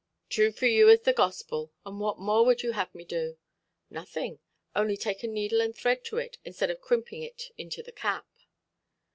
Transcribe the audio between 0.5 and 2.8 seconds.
for you as the Gospel. And what more wud you